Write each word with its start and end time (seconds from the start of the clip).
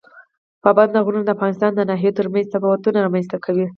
پابندی 0.63 0.99
غرونه 1.05 1.23
د 1.25 1.29
افغانستان 1.35 1.71
د 1.75 1.81
ناحیو 1.89 2.17
ترمنځ 2.17 2.45
تفاوتونه 2.55 2.97
رامنځ 3.05 3.25
ته 3.31 3.37
کوي. 3.45 3.65